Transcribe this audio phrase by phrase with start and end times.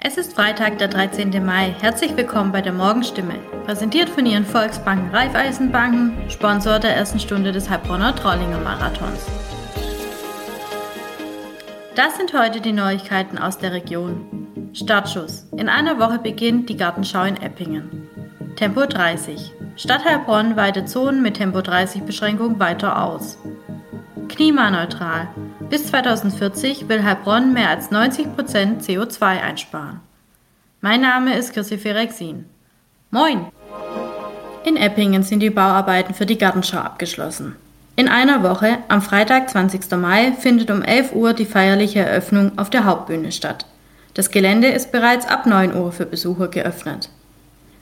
[0.00, 1.44] Es ist Freitag, der 13.
[1.44, 1.74] Mai.
[1.80, 3.34] Herzlich willkommen bei der Morgenstimme.
[3.66, 9.26] Präsentiert von Ihren Volksbanken Raiffeisenbanken, Sponsor der ersten Stunde des Heilbronner Trollinger Marathons.
[11.96, 14.70] Das sind heute die Neuigkeiten aus der Region.
[14.72, 15.48] Startschuss.
[15.56, 18.08] In einer Woche beginnt die Gartenschau in Eppingen.
[18.54, 19.52] Tempo 30.
[19.74, 23.36] Stadt Heilbronn weitet Zonen mit Tempo 30 Beschränkung weiter aus.
[24.28, 25.28] Klimaneutral.
[25.70, 30.00] Bis 2040 will Heilbronn mehr als 90% CO2 einsparen.
[30.80, 32.44] Mein Name ist Chrissy Ferexin.
[33.10, 33.46] Moin!
[34.64, 37.56] In Eppingen sind die Bauarbeiten für die Gartenschau abgeschlossen.
[37.96, 39.90] In einer Woche, am Freitag, 20.
[39.96, 43.66] Mai, findet um 11 Uhr die feierliche Eröffnung auf der Hauptbühne statt.
[44.14, 47.10] Das Gelände ist bereits ab 9 Uhr für Besucher geöffnet.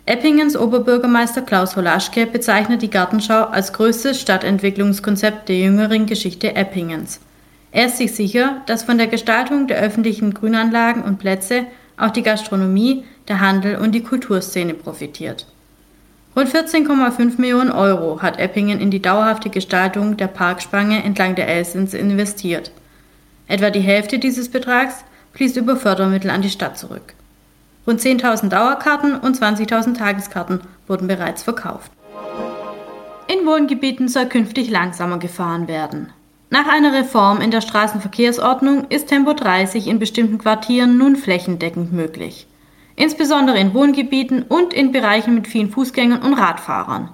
[0.08, 7.18] Eppingens Oberbürgermeister Klaus Holaschke bezeichnet die Gartenschau als größtes Stadtentwicklungskonzept der jüngeren Geschichte Eppingens.
[7.72, 11.66] Er ist sich sicher, dass von der Gestaltung der öffentlichen Grünanlagen und Plätze
[11.96, 15.44] auch die Gastronomie, der Handel und die Kulturszene profitiert.
[16.36, 21.94] Rund 14,5 Millionen Euro hat Eppingen in die dauerhafte Gestaltung der Parkspange entlang der Elsens
[21.94, 22.70] investiert.
[23.48, 27.14] Etwa die Hälfte dieses Betrags fließt über Fördermittel an die Stadt zurück.
[27.86, 31.92] Rund 10.000 Dauerkarten und 20.000 Tageskarten wurden bereits verkauft.
[33.28, 36.12] In Wohngebieten soll künftig langsamer gefahren werden.
[36.50, 42.46] Nach einer Reform in der Straßenverkehrsordnung ist Tempo 30 in bestimmten Quartieren nun flächendeckend möglich.
[42.94, 47.10] Insbesondere in Wohngebieten und in Bereichen mit vielen Fußgängern und Radfahrern.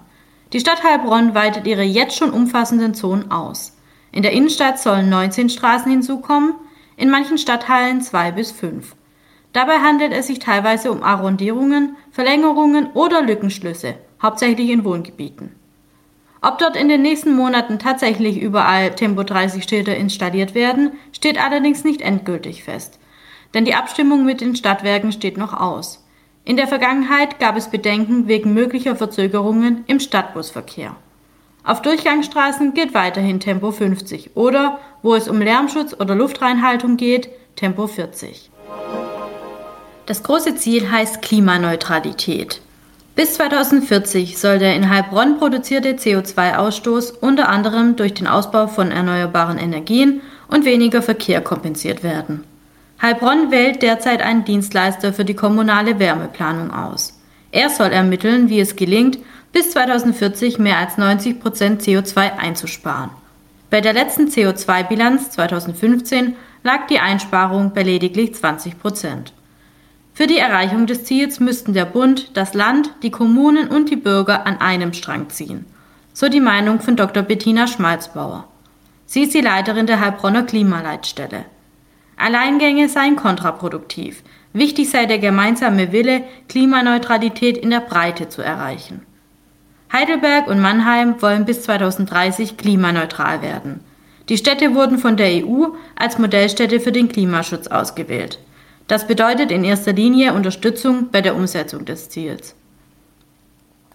[0.52, 3.76] Die Stadt Heilbronn weitet ihre jetzt schon umfassenden Zonen aus.
[4.12, 6.54] In der Innenstadt sollen 19 Straßen hinzukommen,
[6.96, 8.94] in manchen Stadtteilen zwei bis fünf.
[9.52, 15.54] Dabei handelt es sich teilweise um Arrondierungen, Verlängerungen oder Lückenschlüsse, hauptsächlich in Wohngebieten.
[16.40, 21.84] Ob dort in den nächsten Monaten tatsächlich überall Tempo 30 Schilder installiert werden, steht allerdings
[21.84, 22.98] nicht endgültig fest.
[23.54, 26.04] Denn die Abstimmung mit den Stadtwerken steht noch aus.
[26.44, 30.96] In der Vergangenheit gab es Bedenken wegen möglicher Verzögerungen im Stadtbusverkehr.
[31.62, 37.86] Auf Durchgangsstraßen gilt weiterhin Tempo 50 oder, wo es um Lärmschutz oder Luftreinhaltung geht, Tempo
[37.86, 38.50] 40.
[40.06, 42.60] Das große Ziel heißt Klimaneutralität.
[43.14, 49.58] Bis 2040 soll der in Heilbronn produzierte CO2-Ausstoß unter anderem durch den Ausbau von erneuerbaren
[49.58, 52.44] Energien und weniger Verkehr kompensiert werden.
[53.00, 57.20] Heilbronn wählt derzeit einen Dienstleister für die kommunale Wärmeplanung aus.
[57.50, 59.18] Er soll ermitteln, wie es gelingt,
[59.52, 63.10] bis 2040 mehr als 90 Prozent CO2 einzusparen.
[63.70, 69.32] Bei der letzten CO2-Bilanz 2015 lag die Einsparung bei lediglich 20 Prozent.
[70.14, 74.46] Für die Erreichung des Ziels müssten der Bund, das Land, die Kommunen und die Bürger
[74.46, 75.64] an einem Strang ziehen.
[76.12, 77.22] So die Meinung von Dr.
[77.22, 78.46] Bettina Schmalzbauer.
[79.06, 81.46] Sie ist die Leiterin der Heilbronner Klimaleitstelle.
[82.18, 84.22] Alleingänge seien kontraproduktiv.
[84.52, 89.06] Wichtig sei der gemeinsame Wille, Klimaneutralität in der Breite zu erreichen.
[89.90, 93.80] Heidelberg und Mannheim wollen bis 2030 klimaneutral werden.
[94.28, 98.38] Die Städte wurden von der EU als Modellstädte für den Klimaschutz ausgewählt.
[98.92, 102.54] Das bedeutet in erster Linie Unterstützung bei der Umsetzung des Ziels.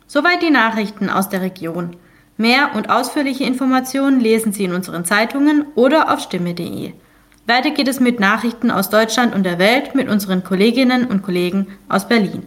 [0.07, 1.95] Soweit die Nachrichten aus der Region.
[2.35, 6.93] Mehr und ausführliche Informationen lesen Sie in unseren Zeitungen oder auf stimme.de.
[7.45, 11.67] Weiter geht es mit Nachrichten aus Deutschland und der Welt mit unseren Kolleginnen und Kollegen
[11.89, 12.41] aus Berlin.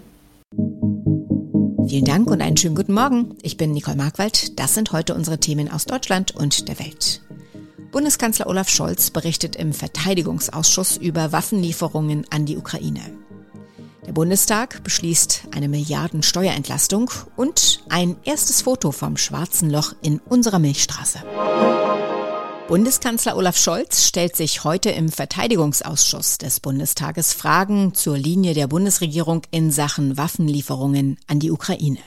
[1.86, 3.36] Vielen Dank und einen schönen guten Morgen.
[3.42, 4.58] Ich bin Nicole Markwald.
[4.58, 7.20] Das sind heute unsere Themen aus Deutschland und der Welt.
[7.92, 13.00] Bundeskanzler Olaf Scholz berichtet im Verteidigungsausschuss über Waffenlieferungen an die Ukraine.
[14.06, 20.60] Der Bundestag beschließt eine Milliarden Steuerentlastung und ein erstes Foto vom schwarzen Loch in unserer
[20.60, 21.18] Milchstraße.
[22.68, 29.42] Bundeskanzler Olaf Scholz stellt sich heute im Verteidigungsausschuss des Bundestages Fragen zur Linie der Bundesregierung
[29.50, 31.98] in Sachen Waffenlieferungen an die Ukraine.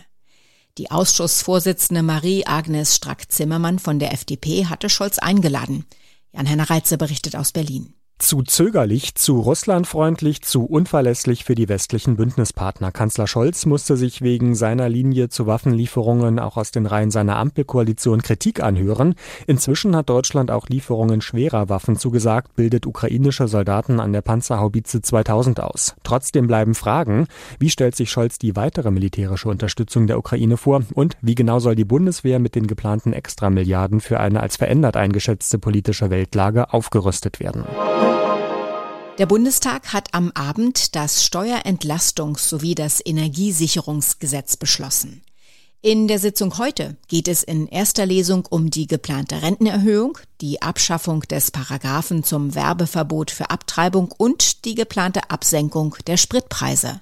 [0.79, 5.85] Die Ausschussvorsitzende Marie-Agnes Strack-Zimmermann von der FDP hatte Scholz eingeladen.
[6.31, 7.93] Jan-Henner Reitze berichtet aus Berlin.
[8.19, 12.93] Zu zögerlich, zu russlandfreundlich, zu unverlässlich für die westlichen Bündnispartner.
[12.93, 18.21] Kanzler Scholz musste sich wegen seiner Linie zu Waffenlieferungen auch aus den Reihen seiner Ampelkoalition
[18.21, 19.15] Kritik anhören.
[19.45, 25.59] Inzwischen hat Deutschland auch Lieferungen schwerer Waffen zugesagt, bildet ukrainische Soldaten an der Panzerhaubitze 2000
[25.59, 25.93] aus.
[26.03, 27.27] Trotzdem bleiben Fragen.
[27.59, 30.83] Wie stellt sich Scholz die weitere militärische Unterstützung der Ukraine vor?
[30.93, 35.59] Und wie genau soll die Bundeswehr mit den geplanten Extramilliarden für eine als verändert eingeschätzte
[35.59, 37.65] politische Weltlage aufgerüstet werden?
[39.19, 45.21] Der Bundestag hat am Abend das Steuerentlastungs- sowie das Energiesicherungsgesetz beschlossen.
[45.83, 51.21] In der Sitzung heute geht es in erster Lesung um die geplante Rentenerhöhung, die Abschaffung
[51.21, 56.99] des Paragraphen zum Werbeverbot für Abtreibung und die geplante Absenkung der Spritpreise.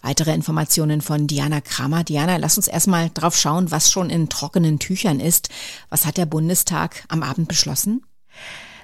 [0.00, 2.02] Weitere Informationen von Diana Kramer.
[2.02, 5.50] Diana, lass uns erstmal drauf schauen, was schon in trockenen Tüchern ist.
[5.90, 8.06] Was hat der Bundestag am Abend beschlossen?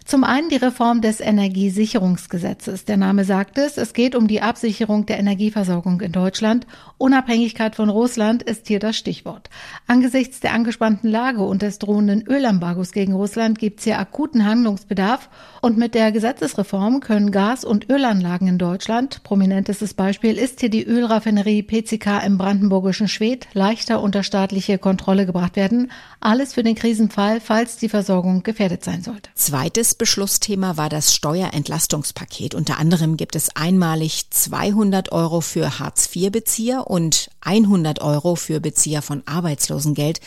[0.08, 2.86] Zum einen die Reform des Energiesicherungsgesetzes.
[2.86, 6.66] Der Name sagt es, es geht um die Absicherung der Energieversorgung in Deutschland.
[6.96, 9.50] Unabhängigkeit von Russland ist hier das Stichwort.
[9.86, 15.28] Angesichts der angespannten Lage und des drohenden Ölembargos gegen Russland gibt es hier akuten Handlungsbedarf.
[15.60, 20.86] Und mit der Gesetzesreform können Gas- und Ölanlagen in Deutschland, prominentestes Beispiel ist hier die
[20.86, 25.90] Ölraffinerie PCK im brandenburgischen Schwedt, leichter unter staatliche Kontrolle gebracht werden.
[26.18, 29.28] Alles für den Krisenfall, falls die Versorgung gefährdet sein sollte.
[29.34, 32.54] Zweites Beschlussthema war das Steuerentlastungspaket.
[32.54, 39.22] Unter anderem gibt es einmalig 200 Euro für Hartz-IV-Bezieher und 100 Euro für Bezieher von
[39.26, 40.20] Arbeitslosengeld.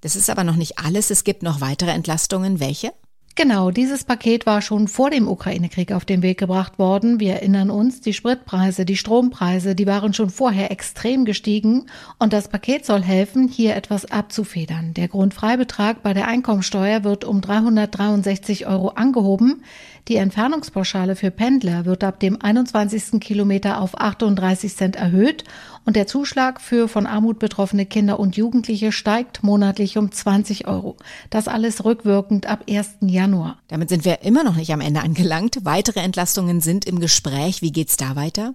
[0.00, 1.10] Das ist aber noch nicht alles.
[1.10, 2.60] Es gibt noch weitere Entlastungen.
[2.60, 2.92] Welche?
[3.38, 7.20] Genau, dieses Paket war schon vor dem Ukraine-Krieg auf den Weg gebracht worden.
[7.20, 11.84] Wir erinnern uns, die Spritpreise, die Strompreise, die waren schon vorher extrem gestiegen
[12.18, 14.94] und das Paket soll helfen, hier etwas abzufedern.
[14.94, 19.62] Der Grundfreibetrag bei der Einkommensteuer wird um 363 Euro angehoben.
[20.08, 23.20] Die Entfernungspauschale für Pendler wird ab dem 21.
[23.20, 25.44] Kilometer auf 38 Cent erhöht
[25.86, 30.96] und der Zuschlag für von Armut betroffene Kinder und Jugendliche steigt monatlich um 20 Euro.
[31.30, 32.96] Das alles rückwirkend ab 1.
[33.00, 33.58] Januar.
[33.68, 35.60] Damit sind wir immer noch nicht am Ende angelangt.
[35.62, 37.62] Weitere Entlastungen sind im Gespräch.
[37.62, 38.54] Wie geht's da weiter?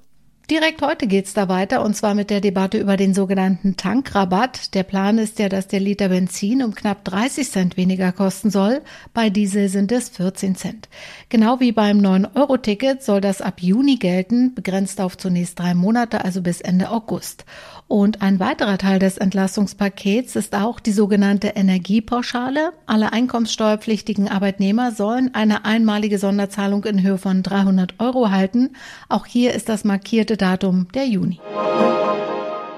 [0.51, 4.75] Direkt heute geht's da weiter und zwar mit der Debatte über den sogenannten Tankrabatt.
[4.75, 8.81] Der Plan ist ja, dass der Liter Benzin um knapp 30 Cent weniger kosten soll.
[9.13, 10.89] Bei Diesel sind es 14 Cent.
[11.29, 16.41] Genau wie beim 9-Euro-Ticket soll das ab Juni gelten, begrenzt auf zunächst drei Monate, also
[16.41, 17.45] bis Ende August.
[17.91, 22.71] Und ein weiterer Teil des Entlastungspakets ist auch die sogenannte Energiepauschale.
[22.85, 28.77] Alle einkommenssteuerpflichtigen Arbeitnehmer sollen eine einmalige Sonderzahlung in Höhe von 300 Euro halten.
[29.09, 31.41] Auch hier ist das markierte Datum der Juni.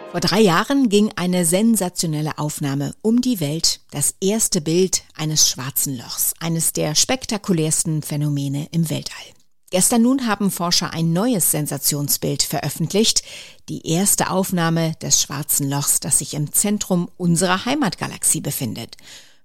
[0.10, 5.95] Vor drei Jahren ging eine sensationelle Aufnahme um die Welt, das erste Bild eines schwarzen
[5.95, 9.43] Lochs, eines der spektakulärsten Phänomene im Weltall.
[9.73, 13.23] Gestern nun haben Forscher ein neues Sensationsbild veröffentlicht,
[13.69, 18.97] die erste Aufnahme des schwarzen Lochs, das sich im Zentrum unserer Heimatgalaxie befindet.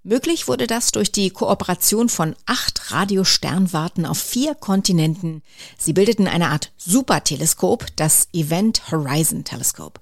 [0.02, 5.42] Möglich wurde das durch die Kooperation von acht Radiosternwarten auf vier Kontinenten.
[5.78, 9.98] Sie bildeten eine Art Superteleskop, das Event Horizon Telescope.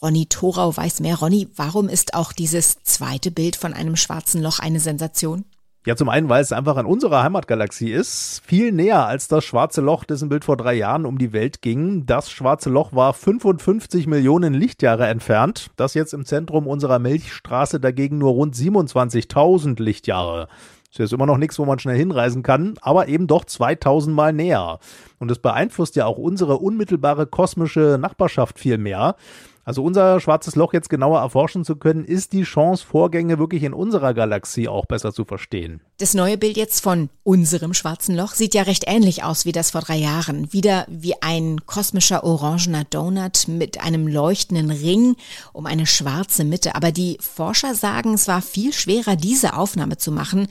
[0.00, 1.16] Ronny Thorau weiß mehr.
[1.16, 5.44] Ronny, warum ist auch dieses zweite Bild von einem schwarzen Loch eine Sensation?
[5.86, 8.40] Ja, zum einen, weil es einfach an unserer Heimatgalaxie ist.
[8.46, 12.06] Viel näher als das schwarze Loch, dessen Bild vor drei Jahren um die Welt ging.
[12.06, 15.68] Das schwarze Loch war 55 Millionen Lichtjahre entfernt.
[15.76, 20.48] Das jetzt im Zentrum unserer Milchstraße dagegen nur rund 27.000 Lichtjahre.
[20.94, 24.16] Das ist jetzt immer noch nichts, wo man schnell hinreisen kann, aber eben doch 2000
[24.16, 24.78] Mal näher.
[25.18, 29.16] Und es beeinflusst ja auch unsere unmittelbare kosmische Nachbarschaft viel mehr.
[29.64, 33.72] Also unser schwarzes Loch jetzt genauer erforschen zu können, ist die Chance, Vorgänge wirklich in
[33.72, 35.80] unserer Galaxie auch besser zu verstehen.
[35.98, 39.70] Das neue Bild jetzt von unserem schwarzen Loch sieht ja recht ähnlich aus wie das
[39.70, 40.52] vor drei Jahren.
[40.52, 45.16] Wieder wie ein kosmischer orangener Donut mit einem leuchtenden Ring
[45.52, 46.74] um eine schwarze Mitte.
[46.74, 50.48] Aber die Forscher sagen, es war viel schwerer, diese Aufnahme zu machen.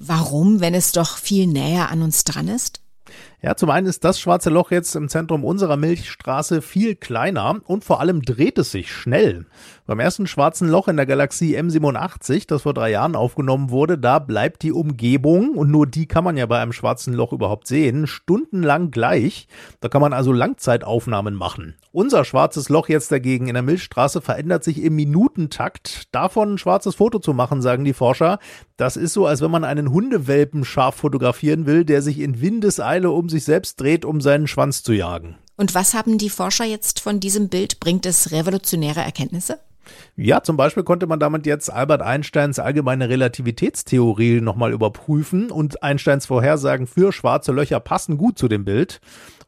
[0.00, 2.80] Warum, wenn es doch viel näher an uns dran ist?
[3.42, 7.84] Ja, zum einen ist das schwarze Loch jetzt im Zentrum unserer Milchstraße viel kleiner und
[7.84, 9.46] vor allem dreht es sich schnell.
[9.88, 14.18] Beim ersten schwarzen Loch in der Galaxie M87, das vor drei Jahren aufgenommen wurde, da
[14.18, 18.06] bleibt die Umgebung, und nur die kann man ja bei einem schwarzen Loch überhaupt sehen,
[18.06, 19.48] stundenlang gleich.
[19.80, 21.74] Da kann man also Langzeitaufnahmen machen.
[21.90, 26.14] Unser schwarzes Loch jetzt dagegen in der Milchstraße verändert sich im Minutentakt.
[26.14, 28.40] Davon ein schwarzes Foto zu machen, sagen die Forscher,
[28.76, 33.10] das ist so, als wenn man einen Hundewelpen scharf fotografieren will, der sich in Windeseile
[33.10, 35.38] um sich selbst dreht, um seinen Schwanz zu jagen.
[35.56, 37.80] Und was haben die Forscher jetzt von diesem Bild?
[37.80, 39.58] Bringt es revolutionäre Erkenntnisse?
[40.16, 46.26] Ja, zum Beispiel konnte man damit jetzt Albert Einsteins allgemeine Relativitätstheorie nochmal überprüfen und Einsteins
[46.26, 49.00] Vorhersagen für schwarze Löcher passen gut zu dem Bild.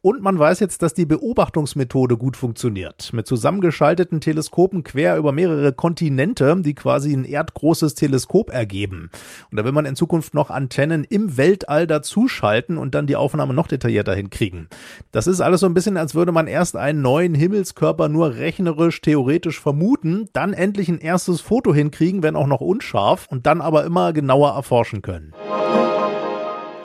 [0.03, 3.13] Und man weiß jetzt, dass die Beobachtungsmethode gut funktioniert.
[3.13, 9.11] Mit zusammengeschalteten Teleskopen quer über mehrere Kontinente, die quasi ein erdgroßes Teleskop ergeben.
[9.51, 13.53] Und da will man in Zukunft noch Antennen im Weltall dazuschalten und dann die Aufnahme
[13.53, 14.69] noch detaillierter hinkriegen.
[15.13, 19.03] Das ist alles so ein bisschen, als würde man erst einen neuen Himmelskörper nur rechnerisch,
[19.03, 23.85] theoretisch vermuten, dann endlich ein erstes Foto hinkriegen, wenn auch noch unscharf, und dann aber
[23.85, 25.35] immer genauer erforschen können.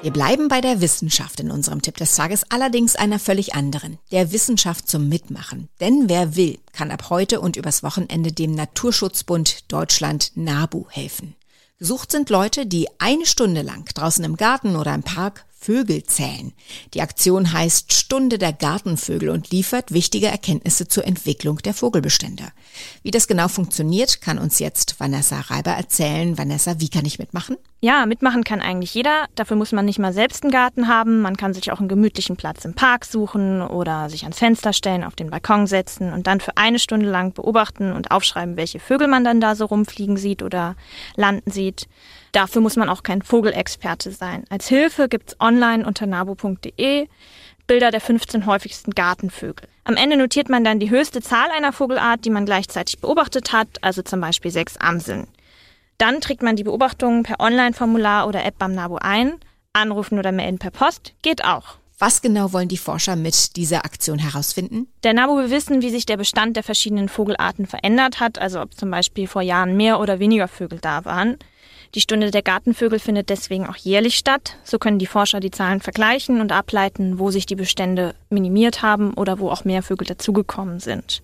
[0.05, 4.31] Wir bleiben bei der Wissenschaft in unserem Tipp des Tages, allerdings einer völlig anderen, der
[4.31, 5.67] Wissenschaft zum Mitmachen.
[5.79, 11.33] Denn wer will, kann ab heute und übers Wochenende dem Naturschutzbund Deutschland NABU helfen.
[11.79, 16.53] Gesucht sind Leute, die eine Stunde lang draußen im Garten oder im Park Vögel zählen.
[16.93, 22.43] Die Aktion heißt Stunde der Gartenvögel und liefert wichtige Erkenntnisse zur Entwicklung der Vogelbestände.
[23.01, 26.37] Wie das genau funktioniert, kann uns jetzt Vanessa Reiber erzählen.
[26.37, 27.57] Vanessa, wie kann ich mitmachen?
[27.81, 29.25] Ja, mitmachen kann eigentlich jeder.
[29.33, 31.21] Dafür muss man nicht mal selbst einen Garten haben.
[31.21, 35.03] Man kann sich auch einen gemütlichen Platz im Park suchen oder sich ans Fenster stellen,
[35.03, 39.07] auf den Balkon setzen und dann für eine Stunde lang beobachten und aufschreiben, welche Vögel
[39.07, 40.75] man dann da so rumfliegen sieht oder
[41.15, 41.87] landen sieht.
[42.35, 44.43] Dafür muss man auch kein Vogelexperte sein.
[44.49, 47.07] Als Hilfe gibt's online unter nabo.de
[47.65, 49.69] Bilder der 15 häufigsten Gartenvögel.
[49.85, 53.69] Am Ende notiert man dann die höchste Zahl einer Vogelart, die man gleichzeitig beobachtet hat,
[53.79, 55.27] also zum Beispiel sechs Amseln.
[55.97, 59.35] Dann trägt man die Beobachtungen per Online-Formular oder App beim Nabo ein.
[59.71, 61.77] Anrufen oder melden per Post geht auch.
[61.97, 64.87] Was genau wollen die Forscher mit dieser Aktion herausfinden?
[65.03, 68.73] Der NABU will wissen, wie sich der Bestand der verschiedenen Vogelarten verändert hat, also ob
[68.73, 71.37] zum Beispiel vor Jahren mehr oder weniger Vögel da waren.
[71.93, 74.57] Die Stunde der Gartenvögel findet deswegen auch jährlich statt.
[74.65, 79.13] So können die Forscher die Zahlen vergleichen und ableiten, wo sich die Bestände minimiert haben
[79.13, 81.23] oder wo auch mehr Vögel dazugekommen sind.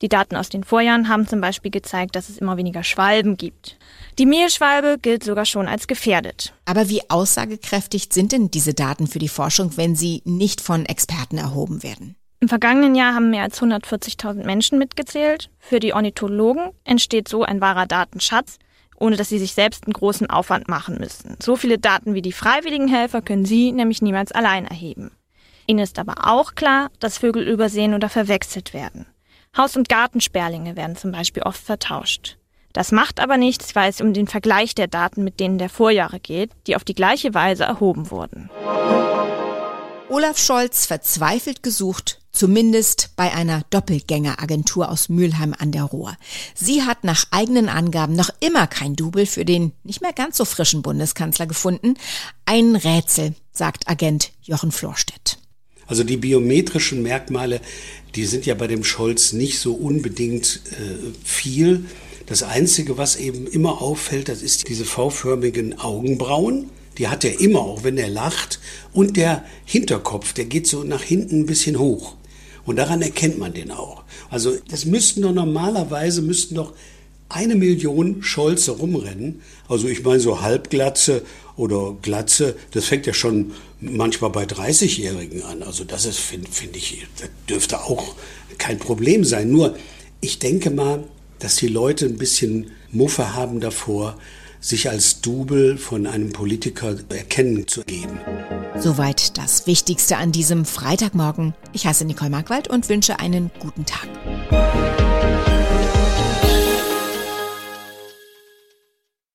[0.00, 3.78] Die Daten aus den Vorjahren haben zum Beispiel gezeigt, dass es immer weniger Schwalben gibt.
[4.18, 6.52] Die Mehlschwalbe gilt sogar schon als gefährdet.
[6.66, 11.38] Aber wie aussagekräftig sind denn diese Daten für die Forschung, wenn sie nicht von Experten
[11.38, 12.14] erhoben werden?
[12.40, 15.50] Im vergangenen Jahr haben mehr als 140.000 Menschen mitgezählt.
[15.58, 18.58] Für die Ornithologen entsteht so ein wahrer Datenschatz,
[18.96, 21.36] ohne dass sie sich selbst einen großen Aufwand machen müssen.
[21.42, 25.10] So viele Daten wie die freiwilligen Helfer können sie nämlich niemals allein erheben.
[25.66, 29.06] Ihnen ist aber auch klar, dass Vögel übersehen oder verwechselt werden.
[29.56, 32.36] Haus- und Gartensperlinge werden zum Beispiel oft vertauscht.
[32.72, 36.20] Das macht aber nichts, weil es um den Vergleich der Daten mit denen der Vorjahre
[36.20, 38.50] geht, die auf die gleiche Weise erhoben wurden.
[40.10, 46.16] Olaf Scholz verzweifelt gesucht, zumindest bei einer Doppelgängeragentur aus Mülheim an der Ruhr.
[46.54, 50.44] Sie hat nach eigenen Angaben noch immer kein Double für den nicht mehr ganz so
[50.44, 51.94] frischen Bundeskanzler gefunden.
[52.46, 55.38] Ein Rätsel, sagt Agent Jochen Florstedt.
[55.88, 57.60] Also die biometrischen Merkmale,
[58.14, 61.86] die sind ja bei dem Scholz nicht so unbedingt äh, viel.
[62.26, 67.60] Das Einzige, was eben immer auffällt, das ist diese V-förmigen Augenbrauen die hat er immer,
[67.60, 68.60] auch wenn er lacht.
[68.92, 72.16] Und der Hinterkopf, der geht so nach hinten ein bisschen hoch.
[72.66, 74.02] Und daran erkennt man den auch.
[74.30, 76.74] Also das müssten doch normalerweise, müssten doch
[77.28, 79.40] eine Million Scholze rumrennen.
[79.68, 81.22] Also ich meine so Halbglatze
[81.58, 85.62] oder Glatze, das fängt ja schon manchmal bei 30-Jährigen an.
[85.62, 88.14] Also das ist, finde find ich, das dürfte auch
[88.56, 89.50] kein Problem sein.
[89.50, 89.76] Nur
[90.20, 91.04] ich denke mal,
[91.40, 94.16] dass die Leute ein bisschen Muffe haben davor,
[94.60, 98.18] sich als Double von einem Politiker erkennen zu geben.
[98.78, 101.54] Soweit das Wichtigste an diesem Freitagmorgen.
[101.72, 104.08] Ich heiße Nicole Markwald und wünsche einen guten Tag.